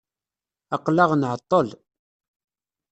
Aqel-aɣ 0.75 1.11
nɛeṭṭel. 1.15 1.67